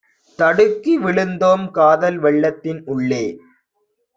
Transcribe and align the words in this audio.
தடுக்கிவிழுந் 0.39 1.35
தோம்காதல் 1.37 2.17
வெள்ளத்தின் 2.17 2.81
உள்ளே! 2.85 3.23